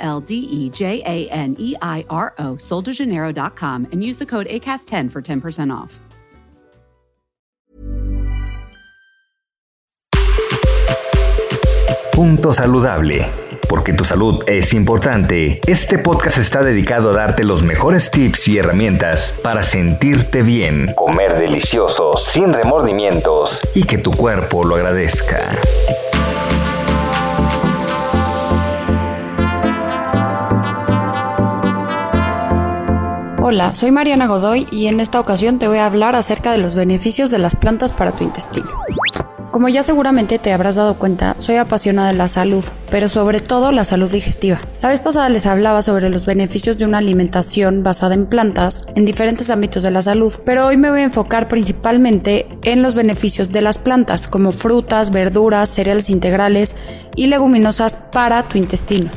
[0.00, 4.46] L D E J A N E I R O, soldejaneiro.com, and use the code
[4.48, 6.00] ACAST10 for 10% off.
[12.20, 13.26] Punto saludable.
[13.66, 18.58] Porque tu salud es importante, este podcast está dedicado a darte los mejores tips y
[18.58, 25.56] herramientas para sentirte bien, comer delicioso, sin remordimientos y que tu cuerpo lo agradezca.
[33.52, 36.76] Hola, soy Mariana Godoy y en esta ocasión te voy a hablar acerca de los
[36.76, 38.68] beneficios de las plantas para tu intestino.
[39.50, 43.72] Como ya seguramente te habrás dado cuenta, soy apasionada de la salud, pero sobre todo
[43.72, 44.60] la salud digestiva.
[44.82, 49.04] La vez pasada les hablaba sobre los beneficios de una alimentación basada en plantas en
[49.04, 53.50] diferentes ámbitos de la salud, pero hoy me voy a enfocar principalmente en los beneficios
[53.50, 56.76] de las plantas, como frutas, verduras, cereales integrales
[57.16, 59.10] y leguminosas para tu intestino.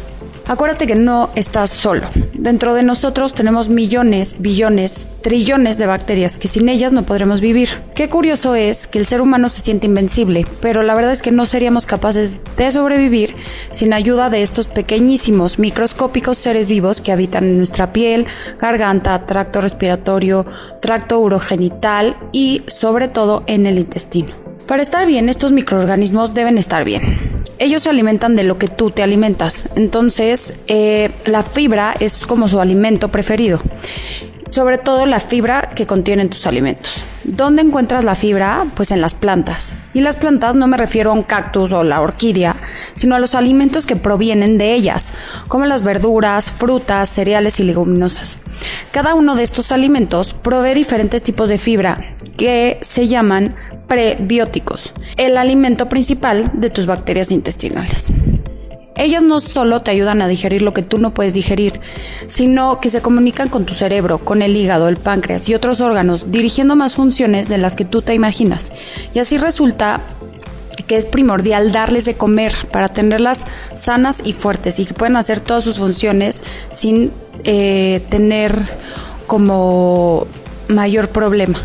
[0.45, 2.07] Acuérdate que no estás solo.
[2.33, 7.69] Dentro de nosotros tenemos millones, billones, trillones de bacterias que sin ellas no podremos vivir.
[7.95, 11.31] Qué curioso es que el ser humano se siente invencible, pero la verdad es que
[11.31, 13.33] no seríamos capaces de sobrevivir
[13.71, 18.27] sin ayuda de estos pequeñísimos, microscópicos seres vivos que habitan en nuestra piel,
[18.59, 20.45] garganta, tracto respiratorio,
[20.81, 24.33] tracto urogenital y sobre todo en el intestino.
[24.67, 27.01] Para estar bien, estos microorganismos deben estar bien
[27.59, 29.65] ellos se alimentan de lo que tú te alimentas.
[29.75, 33.61] Entonces, eh, la fibra es como su alimento preferido.
[34.47, 37.03] Sobre todo la fibra que contienen tus alimentos.
[37.23, 38.65] ¿Dónde encuentras la fibra?
[38.75, 39.75] Pues en las plantas.
[39.93, 42.55] Y las plantas no me refiero a un cactus o la orquídea,
[42.95, 45.13] sino a los alimentos que provienen de ellas,
[45.47, 48.39] como las verduras, frutas, cereales y leguminosas.
[48.91, 51.99] Cada uno de estos alimentos provee diferentes tipos de fibra
[52.37, 53.55] que se llaman
[53.87, 58.07] prebióticos, el alimento principal de tus bacterias intestinales.
[58.95, 61.79] Ellas no solo te ayudan a digerir lo que tú no puedes digerir,
[62.27, 66.31] sino que se comunican con tu cerebro, con el hígado, el páncreas y otros órganos,
[66.31, 68.71] dirigiendo más funciones de las que tú te imaginas.
[69.13, 69.99] Y así resulta
[70.87, 73.45] que es primordial darles de comer para tenerlas
[73.75, 77.11] sanas y fuertes y que puedan hacer todas sus funciones sin
[77.45, 78.57] eh, tener
[79.27, 80.27] como
[80.67, 81.57] mayor problema.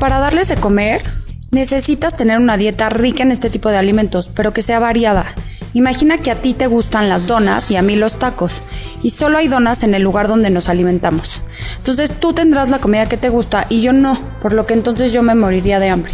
[0.00, 1.02] Para darles de comer,
[1.50, 5.26] necesitas tener una dieta rica en este tipo de alimentos, pero que sea variada.
[5.74, 8.62] Imagina que a ti te gustan las donas y a mí los tacos,
[9.02, 11.42] y solo hay donas en el lugar donde nos alimentamos.
[11.76, 15.12] Entonces tú tendrás la comida que te gusta y yo no, por lo que entonces
[15.12, 16.12] yo me moriría de hambre.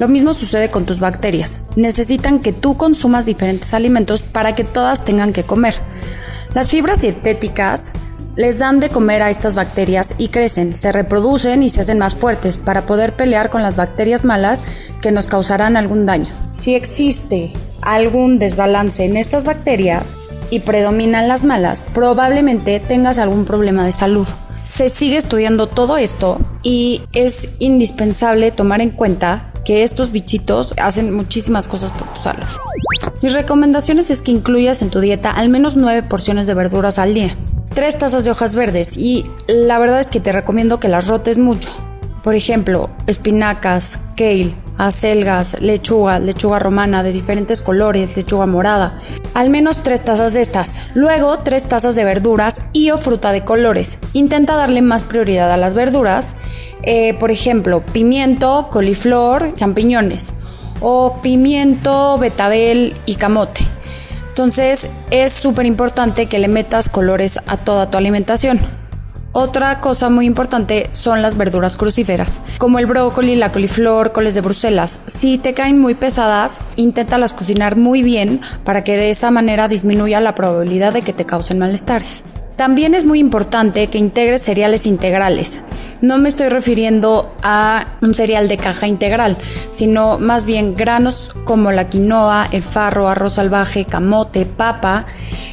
[0.00, 1.62] Lo mismo sucede con tus bacterias.
[1.76, 5.74] Necesitan que tú consumas diferentes alimentos para que todas tengan que comer.
[6.54, 7.92] Las fibras dietéticas
[8.38, 12.14] les dan de comer a estas bacterias y crecen, se reproducen y se hacen más
[12.14, 14.62] fuertes para poder pelear con las bacterias malas
[15.02, 16.32] que nos causarán algún daño.
[16.48, 20.16] Si existe algún desbalance en estas bacterias
[20.50, 24.28] y predominan las malas, probablemente tengas algún problema de salud.
[24.62, 31.12] Se sigue estudiando todo esto y es indispensable tomar en cuenta que estos bichitos hacen
[31.12, 32.56] muchísimas cosas por tus alas.
[33.20, 37.14] Mis recomendaciones es que incluyas en tu dieta al menos 9 porciones de verduras al
[37.14, 37.34] día
[37.74, 41.38] tres tazas de hojas verdes y la verdad es que te recomiendo que las rotes
[41.38, 41.70] mucho.
[42.22, 48.92] Por ejemplo, espinacas, kale, acelgas, lechuga, lechuga romana de diferentes colores, lechuga morada.
[49.34, 50.80] Al menos tres tazas de estas.
[50.94, 53.98] Luego, tres tazas de verduras y o fruta de colores.
[54.12, 56.34] Intenta darle más prioridad a las verduras.
[56.82, 60.32] Eh, por ejemplo, pimiento, coliflor, champiñones.
[60.80, 63.77] O pimiento, betabel y camote.
[64.38, 68.60] Entonces es súper importante que le metas colores a toda tu alimentación.
[69.32, 74.40] Otra cosa muy importante son las verduras crucíferas, como el brócoli, la coliflor, coles de
[74.40, 75.00] Bruselas.
[75.08, 80.20] Si te caen muy pesadas, inténtalas cocinar muy bien para que de esa manera disminuya
[80.20, 82.22] la probabilidad de que te causen malestares.
[82.58, 85.60] También es muy importante que integres cereales integrales.
[86.00, 89.36] No me estoy refiriendo a un cereal de caja integral,
[89.70, 95.06] sino más bien granos como la quinoa, el farro, arroz salvaje, camote, papa.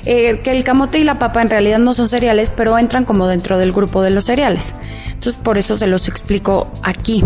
[0.08, 3.28] Eh, que el camote y la papa en realidad no son cereales, pero entran como
[3.28, 4.74] dentro del grupo de los cereales.
[5.34, 7.24] Por eso se los explico aquí.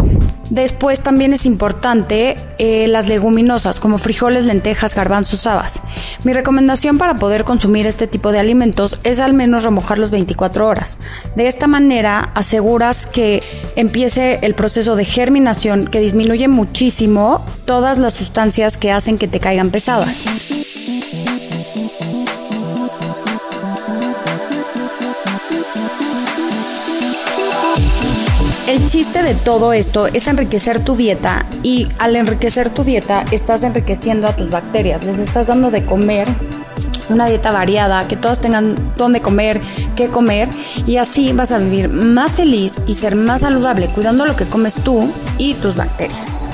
[0.49, 5.81] Después también es importante eh, las leguminosas como frijoles, lentejas, garbanzos, habas.
[6.23, 10.97] Mi recomendación para poder consumir este tipo de alimentos es al menos remojarlos 24 horas.
[11.35, 13.43] De esta manera aseguras que
[13.75, 19.39] empiece el proceso de germinación que disminuye muchísimo todas las sustancias que hacen que te
[19.39, 20.23] caigan pesadas.
[28.89, 34.27] Chiste de todo esto es enriquecer tu dieta y al enriquecer tu dieta estás enriqueciendo
[34.27, 36.27] a tus bacterias, les estás dando de comer
[37.09, 39.61] una dieta variada, que todos tengan dónde comer,
[39.95, 40.49] qué comer
[40.87, 44.73] y así vas a vivir más feliz y ser más saludable cuidando lo que comes
[44.73, 46.49] tú y tus bacterias.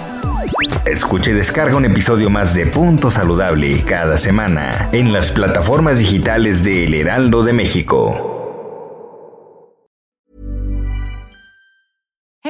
[0.85, 6.65] Escuche y descarga un episodio más de Punto Saludable cada semana en las plataformas digitales
[6.65, 8.34] de El Heraldo de México.